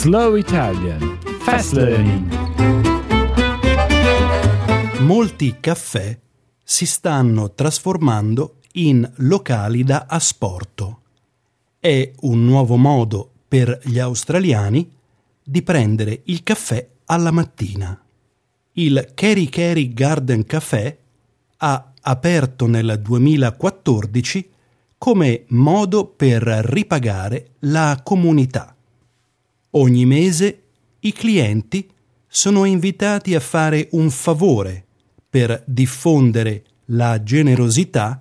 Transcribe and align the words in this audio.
Slow 0.00 0.36
Italian 0.36 1.18
Fast 1.40 1.74
Learning 1.74 2.32
Molti 5.00 5.58
caffè 5.60 6.18
si 6.64 6.86
stanno 6.86 7.52
trasformando 7.52 8.60
in 8.72 9.06
locali 9.16 9.84
da 9.84 10.06
asporto. 10.08 11.00
È 11.78 12.12
un 12.20 12.46
nuovo 12.46 12.76
modo 12.76 13.30
per 13.46 13.78
gli 13.84 13.98
australiani 13.98 14.90
di 15.44 15.60
prendere 15.60 16.22
il 16.24 16.42
caffè 16.44 16.88
alla 17.04 17.30
mattina. 17.30 18.02
Il 18.72 19.10
Kerry 19.12 19.50
Kerry 19.50 19.92
Garden 19.92 20.46
Café 20.46 20.98
ha 21.58 21.92
aperto 22.00 22.66
nel 22.66 22.98
2014 23.02 24.50
come 24.96 25.44
modo 25.48 26.06
per 26.06 26.40
ripagare 26.42 27.50
la 27.58 28.00
comunità. 28.02 28.74
Ogni 29.72 30.04
mese 30.04 30.62
i 31.00 31.12
clienti 31.12 31.88
sono 32.26 32.64
invitati 32.64 33.34
a 33.34 33.40
fare 33.40 33.88
un 33.92 34.10
favore 34.10 34.84
per 35.28 35.62
diffondere 35.64 36.64
la 36.86 37.22
generosità 37.22 38.20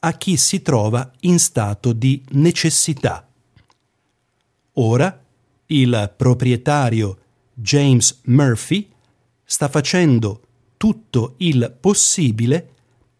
a 0.00 0.12
chi 0.12 0.36
si 0.38 0.62
trova 0.62 1.10
in 1.20 1.38
stato 1.38 1.92
di 1.92 2.24
necessità. 2.30 3.28
Ora 4.74 5.24
il 5.66 6.14
proprietario 6.16 7.18
James 7.52 8.20
Murphy 8.24 8.88
sta 9.44 9.68
facendo 9.68 10.42
tutto 10.78 11.34
il 11.38 11.76
possibile 11.78 12.66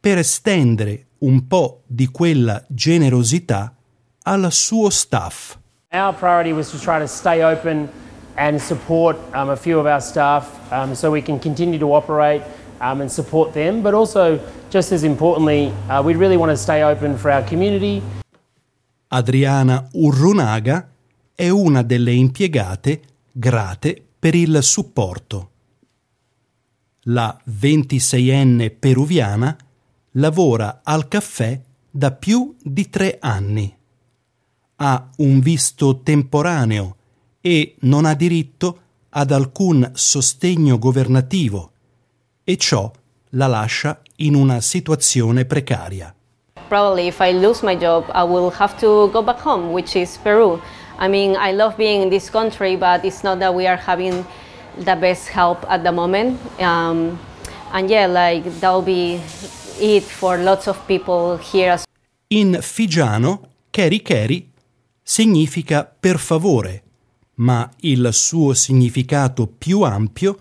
per 0.00 0.18
estendere 0.18 1.06
un 1.18 1.46
po' 1.46 1.82
di 1.86 2.06
quella 2.06 2.64
generosità 2.68 3.74
al 4.22 4.52
suo 4.52 4.88
staff. 4.88 5.58
Our 5.90 6.12
priority 6.12 6.52
was 6.52 6.70
to 6.72 6.78
try 6.78 6.98
to 6.98 7.08
stay 7.08 7.42
open 7.42 7.88
and 8.36 8.60
support 8.60 9.16
um, 9.32 9.48
a 9.48 9.56
few 9.56 9.78
of 9.78 9.86
our 9.86 10.02
staff 10.02 10.44
um, 10.70 10.94
so 10.94 11.10
we 11.10 11.22
can 11.22 11.38
continue 11.38 11.78
to 11.78 11.94
operate 11.94 12.42
um, 12.82 13.00
and 13.00 13.10
support 13.10 13.54
them, 13.54 13.80
but 13.80 13.94
also, 13.94 14.38
just 14.68 14.92
as 14.92 15.02
importantly, 15.02 15.72
uh, 15.88 16.02
we 16.02 16.14
really 16.14 16.36
want 16.36 16.50
to 16.50 16.58
stay 16.58 16.82
open 16.82 17.16
for 17.16 17.30
our 17.30 17.42
community. 17.42 18.02
Adriana 19.08 19.88
Urrunaga 19.94 20.90
è 21.34 21.48
una 21.48 21.82
delle 21.82 22.12
impiegate 22.12 23.00
grate 23.32 24.04
per 24.18 24.34
il 24.34 24.62
supporto. 24.62 25.50
La 27.04 27.34
26enne 27.48 28.76
peruviana 28.78 29.56
lavora 30.12 30.82
al 30.84 31.08
caffè 31.08 31.58
da 31.90 32.12
più 32.12 32.54
di 32.62 32.90
tre 32.90 33.16
anni. 33.18 33.77
Ha 34.80 35.08
un 35.16 35.40
visto 35.40 36.00
temporaneo 36.02 36.96
e 37.40 37.74
non 37.80 38.04
ha 38.04 38.14
diritto 38.14 38.78
ad 39.10 39.32
alcun 39.32 39.90
sostegno 39.94 40.78
governativo 40.78 41.72
e 42.44 42.56
ciò 42.56 42.90
la 43.30 43.46
lascia 43.46 44.00
in 44.16 44.34
una 44.34 44.60
situazione 44.60 45.44
precaria. 45.44 46.14
Probably 46.68 47.08
if 47.08 47.18
I 47.20 47.32
lose 47.32 47.64
my 47.64 47.76
job, 47.76 48.04
I 48.14 48.22
will 48.22 48.52
have 48.58 48.76
to 48.78 49.08
go 49.10 49.22
back 49.22 49.40
home, 49.40 49.72
which 49.72 49.96
is 49.96 50.16
Peru. 50.18 50.60
I 50.98 51.08
mean, 51.08 51.34
I 51.34 51.52
love 51.52 51.76
being 51.76 52.02
in 52.02 52.08
this 52.08 52.30
country, 52.30 52.76
but 52.76 53.04
it's 53.04 53.22
not 53.22 53.38
that 53.38 53.52
we 53.52 53.66
are 53.66 53.80
having 53.84 54.24
the 54.76 54.94
best 54.94 55.28
help 55.28 55.64
at 55.68 55.82
the 55.82 55.92
moment. 55.92 56.38
Um, 56.60 57.18
and 57.72 57.90
yeah, 57.90 58.06
like 58.06 58.44
that'll 58.60 58.82
be 58.82 59.20
it 59.80 60.04
for 60.04 60.36
lots 60.38 60.68
of 60.68 60.78
people 60.86 61.36
here 61.38 61.78
In 62.30 62.58
figiano, 62.60 63.40
Keri 63.70 64.02
Keri 64.02 64.46
significa 65.08 65.86
per 65.86 66.18
favore, 66.18 66.82
ma 67.36 67.66
il 67.80 68.10
suo 68.12 68.52
significato 68.52 69.46
più 69.46 69.80
ampio 69.80 70.38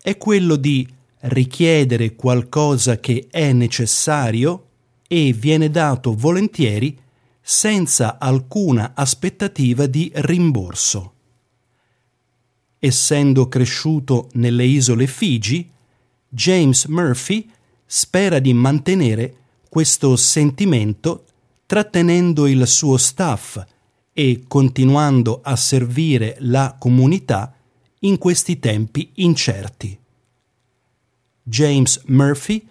è 0.00 0.16
quello 0.16 0.54
di 0.54 0.86
richiedere 1.22 2.14
qualcosa 2.14 3.00
che 3.00 3.26
è 3.28 3.52
necessario 3.52 4.68
e 5.08 5.32
viene 5.32 5.68
dato 5.68 6.14
volentieri 6.14 6.96
senza 7.40 8.20
alcuna 8.20 8.92
aspettativa 8.94 9.86
di 9.86 10.12
rimborso. 10.14 11.12
Essendo 12.78 13.48
cresciuto 13.48 14.28
nelle 14.34 14.64
isole 14.64 15.08
Figi, 15.08 15.68
James 16.28 16.84
Murphy 16.84 17.50
spera 17.84 18.38
di 18.38 18.54
mantenere 18.54 19.34
questo 19.68 20.14
sentimento 20.14 21.24
trattenendo 21.66 22.46
il 22.46 22.64
suo 22.68 22.96
staff 22.96 23.72
e 24.14 24.44
continuando 24.46 25.40
a 25.42 25.56
servire 25.56 26.36
la 26.38 26.76
comunità 26.78 27.52
in 28.00 28.16
questi 28.16 28.60
tempi 28.60 29.10
incerti. 29.16 29.98
James 31.42 32.00
Murphy 32.06 32.66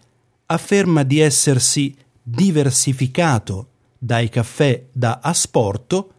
afferma 0.48 1.04
di 1.04 1.20
essersi 1.20 1.96
diversificato 2.24 3.68
dai 3.98 4.30
caffè 4.30 4.86
da 4.92 5.20
asporto 5.22 6.14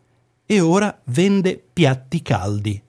e 0.44 0.60
ora 0.60 1.00
vende 1.06 1.62
piatti 1.72 2.20
caldi. 2.20 2.80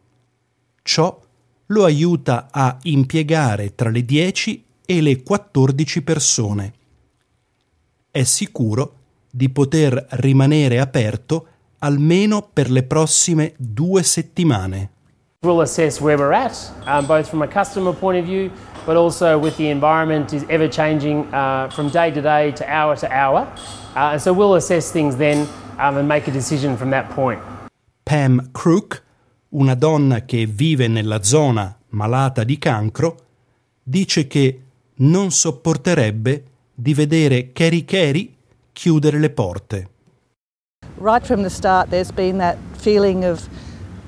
Ciò 0.84 1.22
lo 1.68 1.84
aiuta 1.86 2.50
a 2.52 2.78
impiegare 2.84 3.74
tra 3.76 3.90
le 3.90 4.04
10 4.04 4.66
e 4.86 5.02
le 5.02 5.24
14 5.24 6.02
persone. 6.02 6.74
È 8.12 8.24
sicuro 8.24 8.98
di 9.32 9.50
poter 9.50 10.06
rimanere 10.12 10.80
aperto 10.80 11.48
almeno 11.86 12.50
per 12.52 12.72
le 12.72 12.84
prossime 12.84 13.54
due 13.58 14.02
settimane. 14.02 14.90
We'll 15.44 15.62
assess 15.62 16.02
where 16.02 16.18
we're 16.18 16.34
at, 16.34 16.72
um, 16.88 17.06
both 17.06 17.28
from 17.28 17.44
a 17.44 17.48
customer 17.48 17.94
point 17.94 18.18
of 18.18 18.26
view, 18.26 18.50
but 18.86 18.96
also 18.96 19.38
with 19.38 19.56
the 19.58 19.70
environment 19.70 20.34
is 20.34 20.44
ever 20.48 20.68
changing 20.68 21.32
uh, 21.32 21.70
from 21.70 21.90
day 21.90 22.12
to 22.12 22.22
day 22.22 22.52
to 22.54 22.66
hour 22.66 22.98
to 22.98 23.08
hour. 23.08 23.48
Uh, 23.96 24.14
and 24.14 24.20
so 24.20 24.34
we'll 24.34 24.56
assess 24.56 24.92
things 24.92 25.16
then 25.18 25.48
um, 25.78 25.98
and 25.98 26.08
make 26.08 26.28
a 26.28 26.32
decision 26.32 26.76
from 26.76 26.90
that 26.90 27.08
point. 27.14 27.40
Pam 28.04 28.50
Crook, 28.52 29.04
una 29.50 29.76
donna 29.76 30.26
che 30.26 30.48
vive 30.48 30.88
nella 30.88 31.22
zona 31.22 31.78
malata 31.90 32.44
di 32.44 32.58
cancro, 32.58 33.18
dice 33.84 34.26
che 34.26 34.62
non 34.98 35.30
sopporterebbe 35.30 36.44
di 36.74 36.94
vedere 36.96 37.52
Kerry 37.52 37.86
Kerry 37.86 38.34
chiudere 38.74 39.20
le 39.20 39.30
porte. 39.30 39.90
Right 40.98 41.26
from 41.26 41.44
the 41.44 41.50
start, 41.50 41.90
there's 41.90 42.12
been 42.12 42.38
that 42.38 42.58
feeling 42.78 43.26
of 43.26 43.50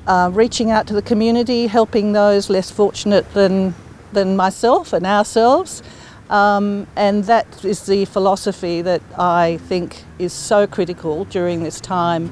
uh, 0.07 0.29
reaching 0.33 0.71
out 0.71 0.87
to 0.87 0.93
the 0.93 1.01
community, 1.01 1.67
helping 1.67 2.13
those 2.13 2.49
less 2.49 2.71
fortunate 2.71 3.33
than, 3.33 3.75
than 4.13 4.37
myself 4.37 4.93
and 4.93 5.05
ourselves. 5.05 5.83
Um, 6.29 6.87
and 6.95 7.25
that 7.25 7.65
is 7.65 7.85
the 7.85 8.05
philosophy 8.05 8.81
that 8.81 9.01
I 9.17 9.57
think 9.67 10.03
is 10.17 10.31
so 10.31 10.65
critical 10.65 11.25
during 11.25 11.63
this 11.63 11.81
time. 11.81 12.31